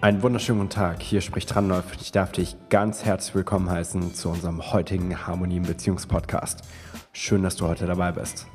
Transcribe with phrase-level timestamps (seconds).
[0.00, 1.96] Einen wunderschönen guten Tag, hier spricht Randolph.
[2.00, 6.62] Ich darf dich ganz herzlich willkommen heißen zu unserem heutigen Harmonie im Beziehungspodcast.
[7.12, 8.46] Schön, dass du heute dabei bist.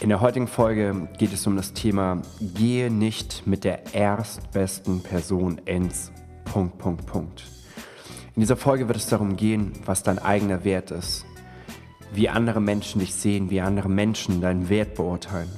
[0.00, 5.58] In der heutigen Folge geht es um das Thema Gehe nicht mit der erstbesten Person
[5.66, 6.10] ins
[6.44, 7.53] Punkt, Punkt, Punkt.
[8.36, 11.24] In dieser Folge wird es darum gehen, was dein eigener Wert ist,
[12.12, 15.50] wie andere Menschen dich sehen, wie andere Menschen deinen Wert beurteilen.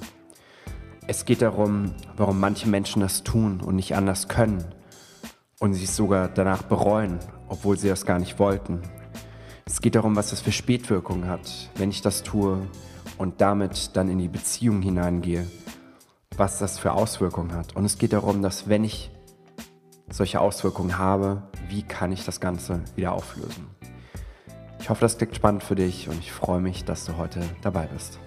[1.06, 4.62] Es geht darum, warum manche Menschen das tun und nicht anders können
[5.58, 7.18] und sich sogar danach bereuen,
[7.48, 8.82] obwohl sie das gar nicht wollten.
[9.64, 12.60] Es geht darum, was das für Spätwirkungen hat, wenn ich das tue
[13.16, 15.46] und damit dann in die Beziehung hineingehe,
[16.36, 17.74] was das für Auswirkungen hat.
[17.74, 19.10] Und es geht darum, dass wenn ich
[20.08, 23.66] solche Auswirkungen habe, wie kann ich das Ganze wieder auflösen.
[24.80, 27.86] Ich hoffe, das klingt spannend für dich und ich freue mich, dass du heute dabei
[27.86, 28.20] bist.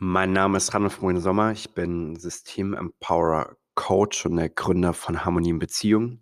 [0.00, 1.50] Mein Name ist Randolph Moin Sommer.
[1.50, 6.20] Ich bin System Empowerer Coach und der Gründer von Harmonie in Beziehung.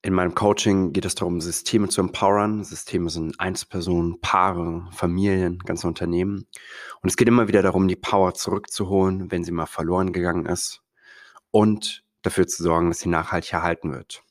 [0.00, 2.62] In meinem Coaching geht es darum, Systeme zu empowern.
[2.62, 6.46] Systeme sind Einzelpersonen, Paare, Familien, ganze Unternehmen.
[7.02, 10.82] Und es geht immer wieder darum, die Power zurückzuholen, wenn sie mal verloren gegangen ist
[11.50, 14.22] und dafür zu sorgen, dass sie nachhaltig erhalten wird.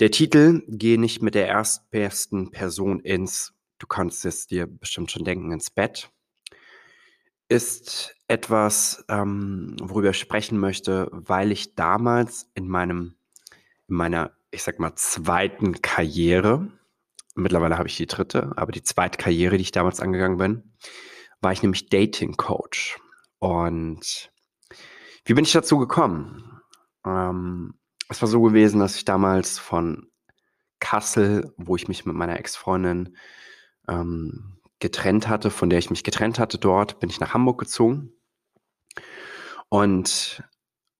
[0.00, 5.24] Der Titel Geh nicht mit der erstbesten Person ins, du kannst es dir bestimmt schon
[5.24, 6.10] denken, ins Bett,
[7.50, 13.21] ist etwas, ähm, worüber ich sprechen möchte, weil ich damals in meinem in
[13.92, 16.68] meiner, ich sag mal, zweiten Karriere,
[17.34, 20.74] mittlerweile habe ich die dritte, aber die zweite Karriere, die ich damals angegangen bin,
[21.40, 22.98] war ich nämlich Dating Coach.
[23.38, 24.30] Und
[25.24, 26.60] wie bin ich dazu gekommen?
[27.04, 27.74] Ähm,
[28.08, 30.08] es war so gewesen, dass ich damals von
[30.80, 33.16] Kassel, wo ich mich mit meiner Ex-Freundin
[33.88, 38.12] ähm, getrennt hatte, von der ich mich getrennt hatte dort, bin ich nach Hamburg gezogen.
[39.68, 40.42] Und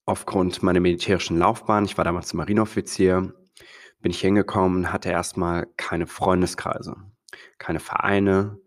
[0.04, 3.34] aufgrund meiner militärischen Laufbahn, ich war damals Marineoffizier,
[4.00, 6.96] bin ich hingekommen, hatte erstmal keine Freundeskreise,
[7.58, 8.58] keine Vereine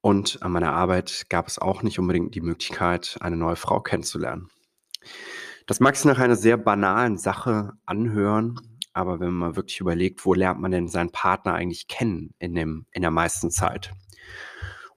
[0.00, 4.48] und an meiner Arbeit gab es auch nicht unbedingt die Möglichkeit, eine neue Frau kennenzulernen.
[5.66, 8.58] Das mag sich nach einer sehr banalen Sache anhören,
[8.92, 12.86] aber wenn man wirklich überlegt, wo lernt man denn seinen Partner eigentlich kennen in, dem,
[12.90, 13.92] in der meisten Zeit?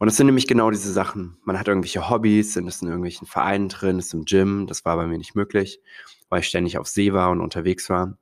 [0.04, 1.38] Und es sind nämlich genau diese Sachen.
[1.46, 4.68] Man hat irgendwelche Hobbys, sind es in irgendwelchen Vereinen drin, ist im Gym.
[4.68, 5.80] Das war bei mir nicht möglich,
[6.28, 8.18] weil ich ständig auf See war und unterwegs war.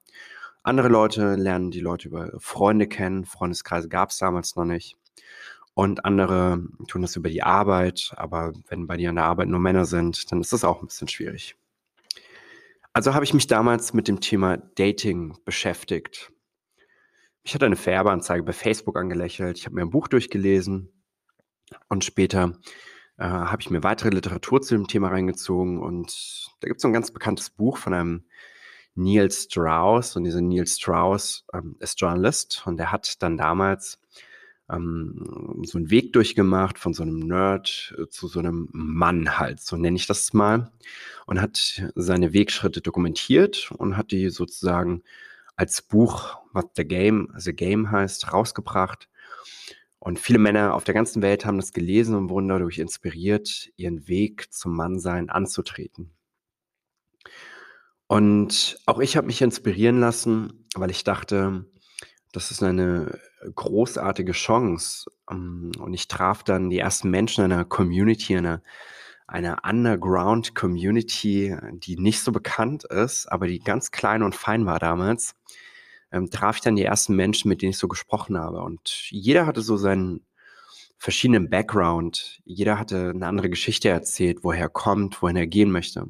[0.61, 3.25] Andere Leute lernen die Leute über Freunde kennen.
[3.25, 4.95] Freundeskreise gab es damals noch nicht.
[5.73, 8.13] Und andere tun das über die Arbeit.
[8.15, 10.87] Aber wenn bei dir an der Arbeit nur Männer sind, dann ist das auch ein
[10.87, 11.55] bisschen schwierig.
[12.93, 16.31] Also habe ich mich damals mit dem Thema Dating beschäftigt.
[17.41, 19.57] Ich hatte eine Färbeanzeige bei Facebook angelächelt.
[19.57, 20.93] Ich habe mir ein Buch durchgelesen
[21.89, 22.53] und später
[23.17, 26.87] äh, habe ich mir weitere Literatur zu dem Thema reingezogen und da gibt es so
[26.87, 28.23] ein ganz bekanntes Buch von einem
[28.95, 33.99] Neil Strauss und dieser Neil Strauss ähm, ist Journalist und der hat dann damals
[34.69, 39.59] ähm, so einen Weg durchgemacht von so einem Nerd äh, zu so einem Mann halt,
[39.61, 40.71] so nenne ich das mal
[41.25, 45.03] und hat seine Wegschritte dokumentiert und hat die sozusagen
[45.55, 49.07] als Buch, was The Game, The Game heißt, rausgebracht
[50.03, 54.07] und viele Männer auf der ganzen Welt haben das gelesen und wurden dadurch inspiriert, ihren
[54.07, 56.09] Weg zum Mannsein anzutreten.
[58.07, 61.67] Und auch ich habe mich inspirieren lassen, weil ich dachte,
[62.31, 63.19] das ist eine
[63.53, 65.05] großartige Chance.
[65.29, 68.63] Ähm, und ich traf dann die ersten Menschen einer Community, einer,
[69.27, 75.35] einer Underground-Community, die nicht so bekannt ist, aber die ganz klein und fein war damals
[76.11, 78.61] ähm, traf ich dann die ersten Menschen, mit denen ich so gesprochen habe.
[78.61, 80.25] Und jeder hatte so seinen
[80.97, 82.41] verschiedenen Background.
[82.45, 86.07] Jeder hatte eine andere Geschichte erzählt, woher er kommt, wohin er gehen möchte.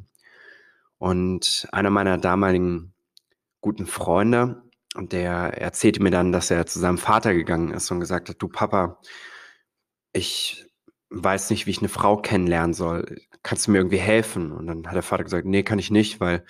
[0.98, 2.94] Und einer meiner damaligen
[3.62, 4.64] guten Freunde,
[4.96, 8.48] der erzählte mir dann, dass er zu seinem Vater gegangen ist und gesagt hat, du
[8.50, 9.00] Papa,
[10.14, 10.66] ich
[11.10, 13.22] weiß nicht, wie ich eine Frau kennenlernen soll.
[13.44, 14.52] Kannst du mir irgendwie helfen?
[14.52, 16.46] Und dann hat der Vater gesagt, nee, kann ich nicht, weil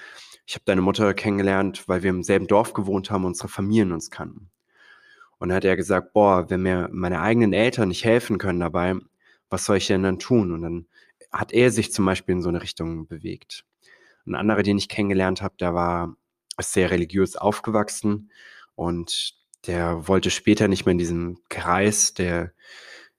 [0.52, 3.94] ich habe deine Mutter kennengelernt, weil wir im selben Dorf gewohnt haben und unsere Familien
[3.94, 4.52] uns kannten.
[5.38, 8.96] Und dann hat er gesagt, boah, wenn mir meine eigenen Eltern nicht helfen können dabei,
[9.50, 10.52] was soll ich denn dann tun?
[10.52, 10.88] Und dann
[11.32, 13.64] hat er sich zum Beispiel in so eine Richtung bewegt.
[14.26, 16.18] Ein anderer, den ich kennengelernt habe, der war
[16.60, 18.30] sehr religiös aufgewachsen
[18.76, 19.36] und
[19.68, 22.52] der wollte später nicht mehr in diesem Kreis der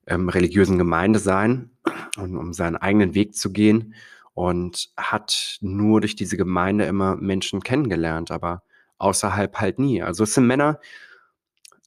[0.06, 1.70] ähm, religiösen Gemeinde sein,
[2.19, 3.94] und, um seinen eigenen Weg zu gehen
[4.34, 8.62] und hat nur durch diese Gemeinde immer Menschen kennengelernt, aber
[8.99, 10.02] außerhalb halt nie.
[10.02, 10.81] Also es sind Männer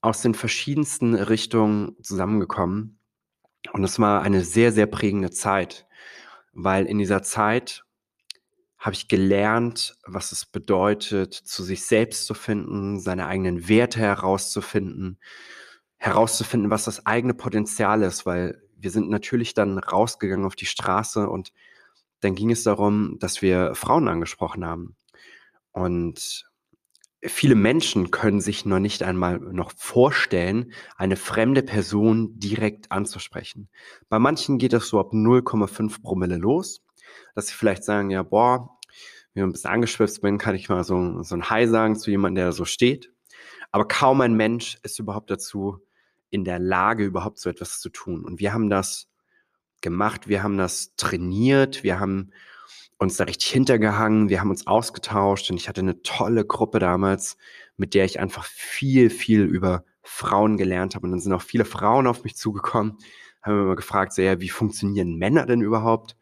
[0.02, 3.00] aus den verschiedensten Richtungen zusammengekommen
[3.74, 5.88] und es war eine sehr, sehr prägende Zeit,
[6.54, 7.84] weil in dieser Zeit
[8.78, 15.18] habe ich gelernt, was es bedeutet, zu sich selbst zu finden, seine eigenen Werte herauszufinden,
[15.98, 21.28] herauszufinden, was das eigene Potenzial ist, weil wir sind natürlich dann rausgegangen auf die Straße
[21.28, 21.52] und
[22.26, 24.96] dann ging es darum, dass wir Frauen angesprochen haben.
[25.72, 26.46] Und
[27.24, 33.70] viele Menschen können sich noch nicht einmal noch vorstellen, eine fremde Person direkt anzusprechen.
[34.10, 36.82] Bei manchen geht das so ab 0,5 Promille los,
[37.36, 38.78] dass sie vielleicht sagen, ja, boah,
[39.34, 42.10] wenn ich ein bisschen angeschwipst bin, kann ich mal so, so ein Hi sagen zu
[42.10, 43.12] jemandem, der da so steht.
[43.72, 45.80] Aber kaum ein Mensch ist überhaupt dazu
[46.30, 48.24] in der Lage, überhaupt so etwas zu tun.
[48.24, 49.10] Und wir haben das
[49.82, 52.32] gemacht, wir haben das trainiert, wir haben
[52.98, 55.50] uns da richtig hintergehangen, wir haben uns ausgetauscht.
[55.52, 57.38] Und ich hatte eine tolle Gruppe damals,
[57.78, 61.06] mit der ich einfach viel, viel über Frauen gelernt habe.
[61.06, 62.98] Und dann sind auch viele Frauen auf mich zugekommen,
[63.42, 66.16] haben immer gefragt, so, ja, wie funktionieren Männer denn überhaupt?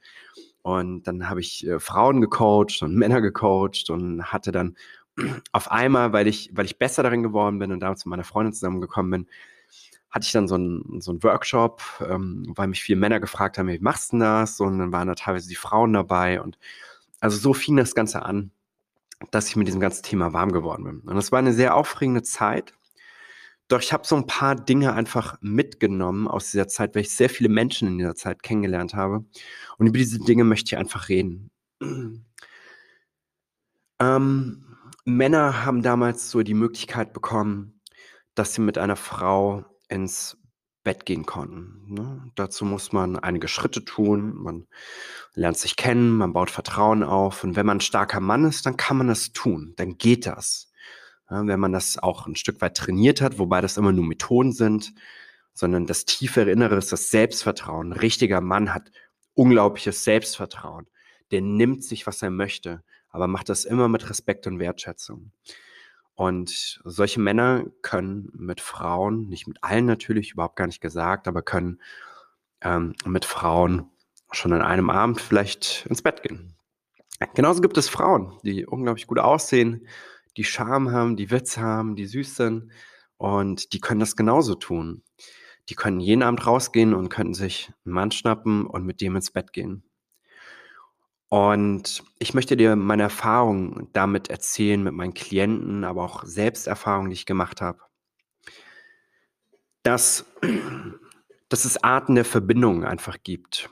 [0.62, 4.76] Und dann habe ich äh, Frauen gecoacht und Männer gecoacht und hatte dann
[5.52, 8.54] auf einmal, weil ich, weil ich besser darin geworden bin und damals mit meiner Freundin
[8.54, 9.30] zusammengekommen bin,
[10.14, 13.68] hatte ich dann so einen, so einen Workshop, ähm, weil mich viele Männer gefragt haben,
[13.68, 14.60] wie machst du das?
[14.60, 16.40] Und dann waren da teilweise die Frauen dabei.
[16.40, 16.60] Und
[17.20, 18.52] also so fing das Ganze an,
[19.32, 21.00] dass ich mit diesem ganzen Thema warm geworden bin.
[21.00, 22.74] Und es war eine sehr aufregende Zeit.
[23.70, 27.30] Doch ich habe so ein paar Dinge einfach mitgenommen aus dieser Zeit, weil ich sehr
[27.30, 29.26] viele Menschen in dieser Zeit kennengelernt habe.
[29.80, 31.50] Und über diese Dinge möchte ich einfach reden.
[34.00, 34.66] Ähm,
[35.06, 37.80] Männer haben damals so die Möglichkeit bekommen,
[38.36, 39.64] dass sie mit einer Frau
[39.94, 40.38] ins
[40.84, 41.94] Bett gehen konnten.
[41.94, 42.32] Ne?
[42.36, 44.36] Dazu muss man einige Schritte tun.
[44.36, 44.68] Man
[45.34, 47.44] lernt sich kennen, man baut Vertrauen auf.
[47.44, 49.74] Und wenn man ein starker Mann ist, dann kann man das tun.
[49.78, 50.72] Dann geht das.
[51.30, 54.52] Ja, wenn man das auch ein Stück weit trainiert hat, wobei das immer nur Methoden
[54.52, 54.94] sind,
[55.54, 57.94] sondern das tiefere Innere ist das Selbstvertrauen.
[57.94, 58.92] Ein richtiger Mann hat
[59.36, 60.88] unglaubliches Selbstvertrauen.
[61.32, 65.32] Der nimmt sich, was er möchte, aber macht das immer mit Respekt und Wertschätzung.
[66.16, 71.42] Und solche Männer können mit Frauen, nicht mit allen natürlich, überhaupt gar nicht gesagt, aber
[71.42, 71.82] können
[72.62, 73.90] ähm, mit Frauen
[74.32, 76.56] schon an einem Abend vielleicht ins Bett gehen.
[77.36, 79.88] Genauso gibt es Frauen, die unglaublich gut aussehen,
[80.38, 82.72] die Charme haben, die Witz haben, die süß sind
[83.18, 85.04] und die können das genauso tun.
[85.70, 89.32] Die können jeden Abend rausgehen und könnten sich einen Mann schnappen und mit dem ins
[89.32, 89.84] Bett gehen.
[91.34, 97.16] Und ich möchte dir meine Erfahrungen damit erzählen mit meinen Klienten, aber auch Selbsterfahrungen, die
[97.16, 97.80] ich gemacht habe.
[99.82, 100.26] Dass,
[101.50, 103.72] dass es Arten der Verbindung einfach gibt.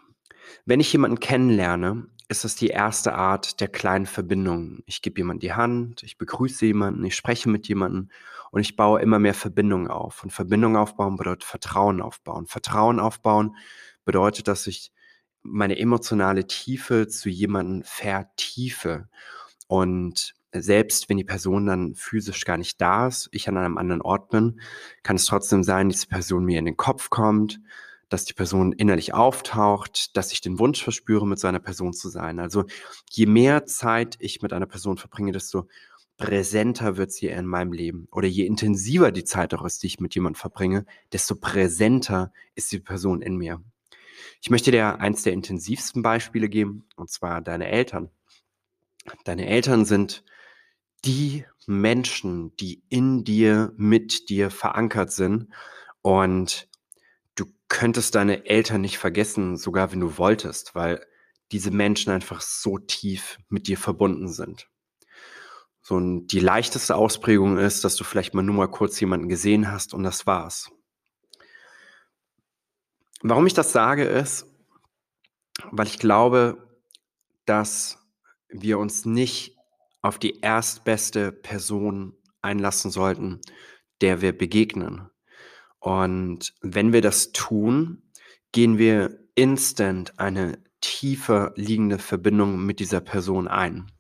[0.66, 4.80] Wenn ich jemanden kennenlerne, ist das die erste Art der kleinen Verbindung.
[4.88, 8.10] Ich gebe jemandem die Hand, ich begrüße jemanden, ich spreche mit jemandem
[8.50, 10.24] und ich baue immer mehr Verbindungen auf.
[10.24, 12.48] Und Verbindung aufbauen bedeutet Vertrauen aufbauen.
[12.48, 13.56] Vertrauen aufbauen
[14.04, 14.92] bedeutet, dass ich
[15.44, 19.08] meine emotionale Tiefe zu jemandem vertiefe.
[19.68, 24.02] Und selbst wenn die Person dann physisch gar nicht da ist, ich an einem anderen
[24.02, 24.60] Ort bin,
[25.04, 27.62] kann es trotzdem sein, dass die Person mir in den Kopf kommt,
[28.10, 32.10] dass die Person innerlich auftaucht, dass ich den Wunsch verspüre, mit so einer Person zu
[32.10, 32.40] sein.
[32.40, 32.66] Also
[33.10, 35.68] je mehr Zeit ich mit einer Person verbringe, desto
[36.18, 38.08] präsenter wird sie in meinem Leben.
[38.12, 42.72] Oder je intensiver die Zeit auch ist, die ich mit jemandem verbringe, desto präsenter ist
[42.72, 43.64] die Person in mir.
[44.42, 48.10] Ich möchte dir eins der intensivsten Beispiele geben, und zwar deine Eltern.
[49.24, 50.24] Deine Eltern sind
[51.06, 55.48] die Menschen, die in dir, mit dir verankert sind.
[56.04, 56.70] Und
[57.72, 61.06] könntest deine Eltern nicht vergessen, sogar wenn du wolltest, weil
[61.54, 64.68] diese Menschen einfach so tief mit dir verbunden sind.
[65.82, 69.72] So, und die leichteste Ausprägung ist, dass du vielleicht mal nur mal kurz jemanden gesehen
[69.72, 70.70] hast und das war's.
[73.24, 74.46] Warum ich das sage, ist,
[75.72, 76.80] weil ich glaube,
[77.46, 78.00] dass
[78.50, 79.56] wir uns nicht
[80.02, 83.40] auf die erstbeste Person einlassen sollten,
[84.02, 85.10] der wir begegnen.
[85.80, 88.04] Und wenn wir das tun,
[88.52, 93.92] gehen wir instant eine tiefer liegende Verbindung mit dieser Person ein.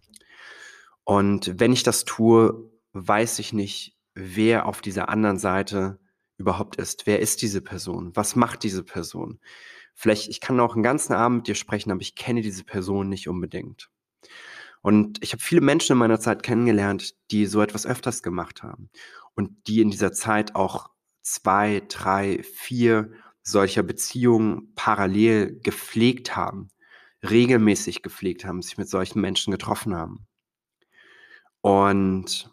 [1.04, 6.00] Und wenn ich das tue, weiß ich nicht, wer auf dieser anderen Seite
[6.41, 7.07] überhaupt ist.
[7.07, 8.12] Wer ist diese Person?
[8.15, 9.39] Was macht diese Person?
[9.95, 13.10] Vielleicht, ich kann auch einen ganzen Abend mit dir sprechen, aber ich kenne diese Person
[13.10, 13.89] nicht unbedingt.
[14.81, 18.89] Und ich habe viele Menschen in meiner Zeit kennengelernt, die so etwas öfters gemacht haben
[19.36, 20.89] und die in dieser Zeit auch
[21.21, 23.12] zwei, drei, vier
[23.43, 26.69] solcher Beziehungen parallel gepflegt haben.
[27.24, 30.27] regelmäßig gepflegt haben, sich mit solchen Menschen getroffen haben.
[31.62, 32.51] Und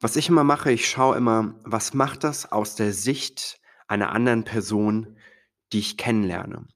[0.00, 4.44] was ich immer mache, ich schaue immer, was macht das aus der Sicht einer anderen
[4.44, 5.18] Person,
[5.72, 6.68] die ich kennenlerne.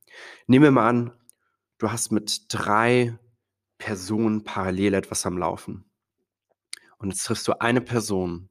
[0.46, 1.12] Nehmen wir mal an,
[1.78, 3.18] du hast mit drei
[3.78, 5.90] Personen parallel etwas am Laufen.
[6.98, 8.48] Und jetzt triffst du eine Person,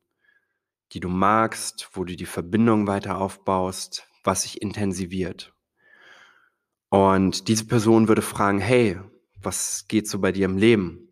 [0.91, 5.53] die du magst, wo du die Verbindung weiter aufbaust, was sich intensiviert.
[6.89, 8.99] Und diese Person würde fragen, hey,
[9.41, 11.10] was geht so bei dir im Leben?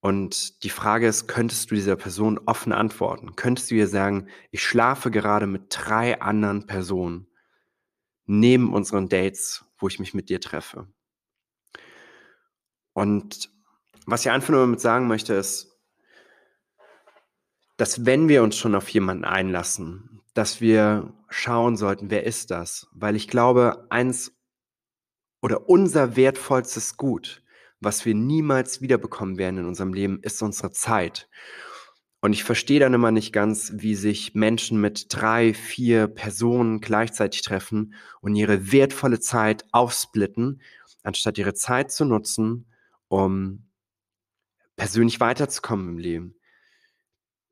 [0.00, 3.34] Und die Frage ist, könntest du dieser Person offen antworten?
[3.34, 7.26] Könntest du ihr sagen, ich schlafe gerade mit drei anderen Personen
[8.26, 10.86] neben unseren Dates, wo ich mich mit dir treffe?
[12.92, 13.50] Und
[14.06, 15.78] was ich einfach nur damit sagen möchte, ist,
[17.76, 22.88] dass wenn wir uns schon auf jemanden einlassen, dass wir schauen sollten, wer ist das?
[22.92, 24.32] Weil ich glaube, eins
[25.40, 27.42] oder unser wertvollstes Gut,
[27.80, 31.28] was wir niemals wiederbekommen werden in unserem Leben, ist unsere Zeit.
[32.20, 37.42] Und ich verstehe dann immer nicht ganz, wie sich Menschen mit drei, vier Personen gleichzeitig
[37.42, 40.60] treffen und ihre wertvolle Zeit aufsplitten,
[41.04, 42.66] anstatt ihre Zeit zu nutzen,
[43.06, 43.68] um
[44.76, 46.38] persönlich weiterzukommen im Leben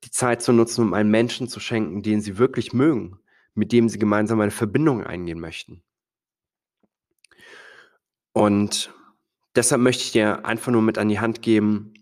[0.06, 3.18] die Zeit zu nutzen, um einen Menschen zu schenken, den sie wirklich mögen,
[3.54, 5.82] mit dem sie gemeinsam eine Verbindung eingehen möchten.
[8.32, 8.94] Und
[9.56, 11.94] deshalb möchte ich dir einfach nur mit an die Hand geben,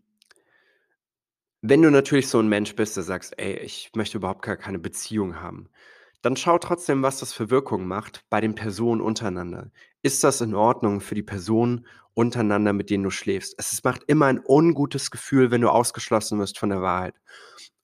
[1.62, 4.78] wenn du natürlich so ein Mensch bist, der sagst, ey, ich möchte überhaupt gar keine
[4.78, 5.70] Beziehung haben,
[6.20, 9.70] dann schau trotzdem, was das für Wirkungen macht bei den Personen untereinander.
[10.02, 13.54] Ist das in Ordnung für die Personen untereinander, mit denen du schläfst?
[13.58, 17.14] Es macht immer ein ungutes Gefühl, wenn du ausgeschlossen wirst von der Wahrheit.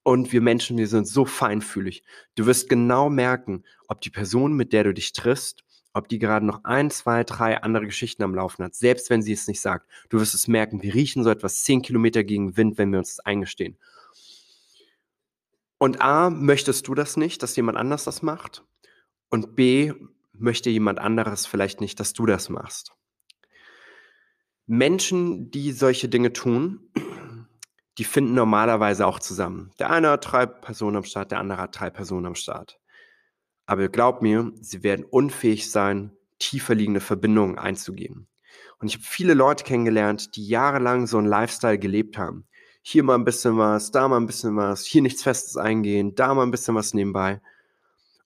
[0.03, 2.03] Und wir Menschen, wir sind so feinfühlig.
[2.35, 6.47] Du wirst genau merken, ob die Person, mit der du dich triffst, ob die gerade
[6.47, 9.89] noch ein, zwei, drei andere Geschichten am Laufen hat, selbst wenn sie es nicht sagt.
[10.09, 13.17] Du wirst es merken, wir riechen so etwas zehn Kilometer gegen Wind, wenn wir uns
[13.17, 13.77] das eingestehen.
[15.79, 18.65] Und A, möchtest du das nicht, dass jemand anders das macht?
[19.31, 19.93] Und B,
[20.33, 22.93] möchte jemand anderes vielleicht nicht, dass du das machst.
[24.67, 26.91] Menschen, die solche Dinge tun,
[27.99, 29.73] die finden normalerweise auch zusammen.
[29.79, 32.80] Der eine hat drei Personen am Start, der andere hat drei Personen am Start.
[33.71, 36.11] Aber glaub mir, sie werden unfähig sein,
[36.41, 38.27] tiefer liegende Verbindungen einzugehen.
[38.81, 42.49] Und ich habe viele Leute kennengelernt, die jahrelang so einen Lifestyle gelebt haben.
[42.83, 46.35] Hier mal ein bisschen was, da mal ein bisschen was, hier nichts Festes eingehen, da
[46.35, 47.41] mal ein bisschen was nebenbei.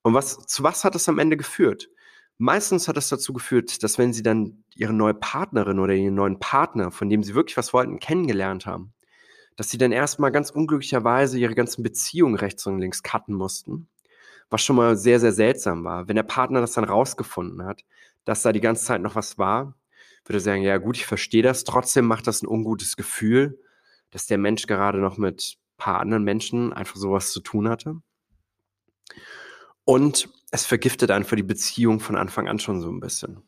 [0.00, 1.90] Und was, zu was hat das am Ende geführt?
[2.38, 6.38] Meistens hat es dazu geführt, dass wenn sie dann ihre neue Partnerin oder ihren neuen
[6.38, 8.94] Partner, von dem sie wirklich was wollten, kennengelernt haben,
[9.56, 13.88] dass sie dann erstmal ganz unglücklicherweise ihre ganzen Beziehungen rechts und links cutten mussten,
[14.50, 16.08] was schon mal sehr, sehr seltsam war.
[16.08, 17.84] Wenn der Partner das dann rausgefunden hat,
[18.24, 19.74] dass da die ganze Zeit noch was war,
[20.24, 23.60] würde er sagen, ja gut, ich verstehe das, trotzdem macht das ein ungutes Gefühl,
[24.10, 28.00] dass der Mensch gerade noch mit ein paar anderen Menschen einfach sowas zu tun hatte.
[29.84, 33.42] Und es vergiftet einfach die Beziehung von Anfang an schon so ein bisschen.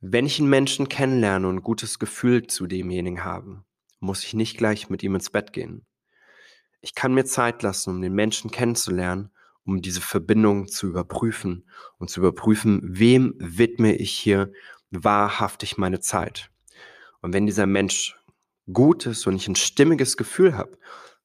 [0.00, 3.62] Wenn ich einen Menschen kennenlerne und ein gutes Gefühl zu demjenigen habe,
[4.00, 5.84] muss ich nicht gleich mit ihm ins Bett gehen.
[6.80, 9.30] Ich kann mir Zeit lassen, um den Menschen kennenzulernen,
[9.70, 11.64] um diese Verbindung zu überprüfen
[11.98, 14.50] und zu überprüfen, wem widme ich hier
[14.90, 16.50] wahrhaftig meine Zeit.
[17.22, 18.16] Und wenn dieser Mensch
[18.72, 20.76] gut ist und ich ein stimmiges Gefühl habe,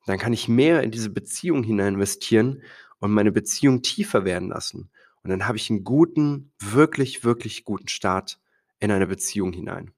[0.06, 2.62] dann kann ich mehr in diese Beziehung hinein investieren
[3.00, 4.92] und meine Beziehung tiefer werden lassen.
[5.24, 8.40] Und dann habe ich einen guten, wirklich, wirklich guten Start
[8.80, 9.92] in eine Beziehung hinein.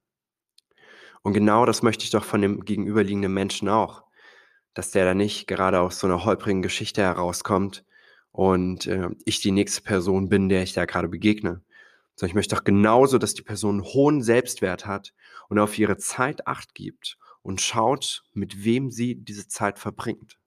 [1.22, 4.04] Und genau das möchte ich doch von dem gegenüberliegenden Menschen auch,
[4.74, 7.84] dass der da nicht gerade aus so einer holprigen Geschichte herauskommt
[8.32, 11.62] und äh, ich die nächste Person bin, der ich da gerade begegne.
[12.16, 15.14] Sondern ich möchte doch genauso, dass die Person einen hohen Selbstwert hat
[15.50, 20.38] und auf ihre Zeit acht gibt und schaut, mit wem sie diese Zeit verbringt.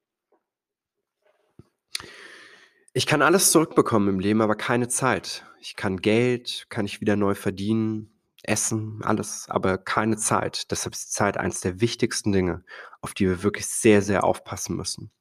[2.92, 5.44] Ich kann alles zurückbekommen im Leben, aber keine Zeit.
[5.60, 10.70] Ich kann Geld, kann ich wieder neu verdienen, Essen, alles, aber keine Zeit.
[10.70, 12.64] Deshalb ist Zeit eines der wichtigsten Dinge,
[13.00, 15.12] auf die wir wirklich sehr, sehr aufpassen müssen.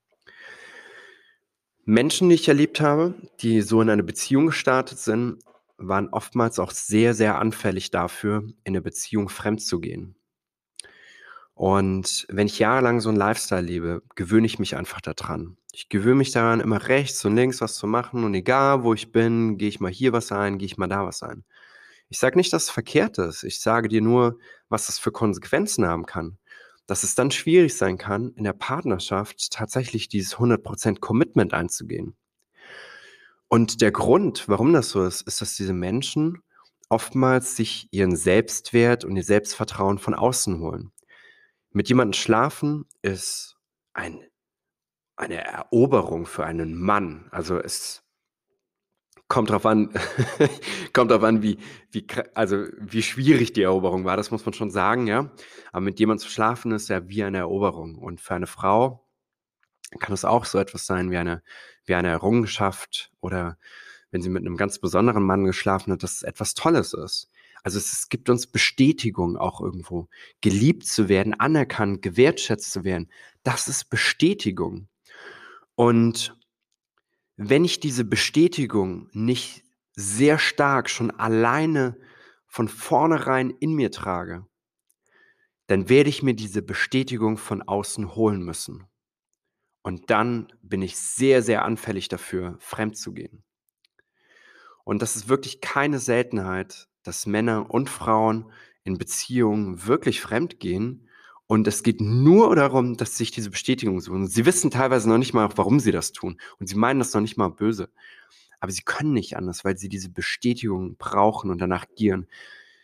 [1.89, 5.39] Menschen, die ich erlebt habe, die so in eine Beziehung gestartet sind,
[5.77, 10.15] waren oftmals auch sehr, sehr anfällig dafür, in eine Beziehung fremd zu gehen.
[11.55, 15.57] Und wenn ich jahrelang so einen Lifestyle lebe, gewöhne ich mich einfach daran.
[15.73, 19.11] Ich gewöhne mich daran, immer rechts und links was zu machen und egal wo ich
[19.11, 21.43] bin, gehe ich mal hier was ein, gehe ich mal da was ein.
[22.07, 23.43] Ich sage nicht, dass es verkehrt ist.
[23.43, 24.37] Ich sage dir nur,
[24.69, 26.37] was das für Konsequenzen haben kann.
[26.89, 32.15] Dass es dann schwierig sein kann, in der Partnerschaft tatsächlich dieses 100% Commitment einzugehen.
[33.47, 36.41] Und der Grund, warum das so ist, ist, dass diese Menschen
[36.89, 40.91] oftmals sich ihren Selbstwert und ihr Selbstvertrauen von außen holen.
[41.71, 43.57] Mit jemandem schlafen ist
[43.93, 44.23] ein
[45.15, 47.27] eine Eroberung für einen Mann.
[47.31, 48.03] Also, es
[49.29, 49.91] kommt drauf an
[50.93, 51.59] kommt drauf an, wie
[51.91, 52.05] wie
[52.35, 55.31] also, wie schwierig die Eroberung war, das muss man schon sagen, ja?
[55.71, 57.95] Aber mit jemandem zu schlafen ist ja wie eine Eroberung.
[57.97, 59.05] Und für eine Frau
[59.99, 61.43] kann es auch so etwas sein wie eine
[61.85, 63.57] wie eine Errungenschaft oder
[64.11, 67.29] wenn sie mit 'nem ganz besonderen Mann geschlafen hat, dass es etwas Tolles ist.
[67.63, 70.07] Also, es es gibt uns Bestätigung auch irgendwo.
[70.41, 73.11] Geliebt zu werden, anerkannt, gewertschätzt zu werden,
[73.43, 74.87] das ist Bestätigung.
[75.75, 76.37] Und
[77.41, 81.97] wenn ich diese Bestätigung nicht sehr stark schon alleine
[82.47, 84.45] von vornherein in mir trage
[85.69, 88.87] dann werde ich mir diese Bestätigung von außen holen müssen.
[89.83, 93.43] Und dann bin ich sehr, sehr anfällig dafür, fremdzugehen.
[94.83, 98.51] Und das ist wirklich keine Seltenheit, dass Männer und Frauen
[98.83, 101.07] in Beziehungen wirklich fremdgehen
[101.49, 104.27] und es geht nur darum, dass sie sich diese Bestätigung suchen.
[104.27, 107.21] Sie wissen teilweise noch nicht mal, warum sie das tun und sie meinen das noch
[107.21, 107.89] nicht mal böse.
[108.59, 112.27] Aber sie können nicht anders, weil sie diese Bestätigung brauchen und danach gieren.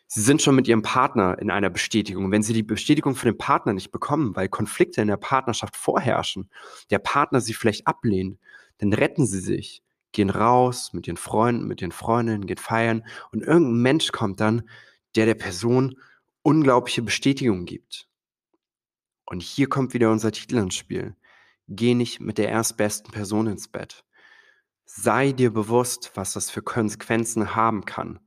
[0.07, 2.31] Sie sind schon mit ihrem Partner in einer Bestätigung.
[2.31, 6.49] Wenn sie die Bestätigung von dem Partner nicht bekommen, weil Konflikte in der Partnerschaft vorherrschen,
[6.89, 8.39] der Partner sie vielleicht ablehnt,
[8.79, 13.43] dann retten sie sich, gehen raus mit ihren Freunden, mit ihren Freundinnen, geht feiern und
[13.43, 14.63] irgendein Mensch kommt dann,
[15.15, 15.99] der der Person
[16.41, 18.07] unglaubliche Bestätigung gibt.
[19.25, 21.15] Und hier kommt wieder unser Titel ins Spiel.
[21.67, 24.05] Geh nicht mit der erstbesten Person ins Bett.
[24.85, 28.19] Sei dir bewusst, was das für Konsequenzen haben kann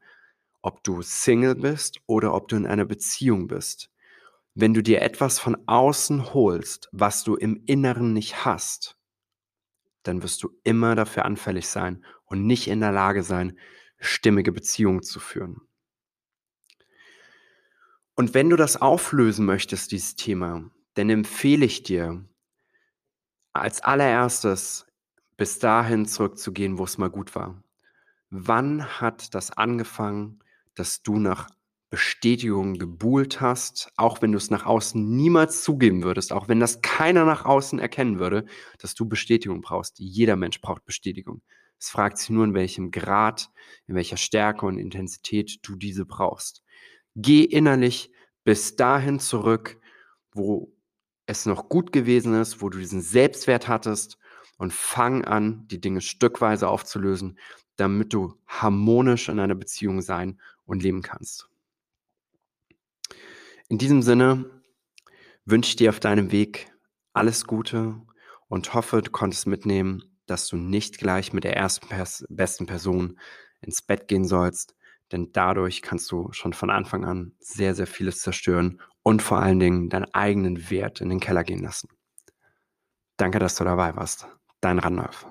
[0.63, 3.91] ob du Single bist oder ob du in einer Beziehung bist.
[4.55, 8.99] Wenn du dir etwas von außen holst, was du im Inneren nicht hast,
[10.03, 13.59] dann wirst du immer dafür anfällig sein und nicht in der Lage sein,
[13.99, 15.63] stimmige Beziehungen zu führen.
[18.15, 22.25] Und wenn du das auflösen möchtest, dieses Thema, dann empfehle ich dir,
[23.53, 24.85] als allererstes
[25.37, 27.63] bis dahin zurückzugehen, wo es mal gut war.
[28.31, 30.41] Wann hat das angefangen,
[30.75, 31.49] dass du nach
[31.89, 36.83] Bestätigung gebuhlt hast, auch wenn du es nach außen niemals zugeben würdest, auch wenn das
[36.83, 38.45] keiner nach außen erkennen würde,
[38.79, 40.01] dass du Bestätigung brauchst.
[40.01, 41.43] Jeder Mensch braucht Bestätigung.
[41.79, 43.51] Es fragt sich nur, in welchem Grad,
[43.87, 46.65] in welcher Stärke und Intensität du diese brauchst.
[47.15, 48.11] Geh innerlich
[48.43, 49.81] bis dahin zurück,
[50.33, 50.75] wo
[51.29, 54.19] es noch gut gewesen ist, wo du diesen Selbstwert hattest
[54.57, 57.39] und fang an, die Dinge stückweise aufzulösen,
[57.77, 61.49] damit du harmonisch in einer Beziehung sein und leben kannst.
[63.69, 64.63] In diesem Sinne
[65.45, 66.73] wünsche ich dir auf deinem Weg
[67.13, 68.01] alles Gute
[68.49, 71.89] und hoffe, du konntest mitnehmen, dass du nicht gleich mit der ersten
[72.31, 73.21] besten Person
[73.61, 74.75] ins Bett gehen sollst,
[75.13, 79.59] denn dadurch kannst du schon von Anfang an sehr, sehr vieles zerstören und vor allen
[79.59, 81.89] Dingen deinen eigenen Wert in den Keller gehen lassen.
[83.17, 84.29] Danke, dass du dabei warst.
[84.61, 85.27] Dein Randolph.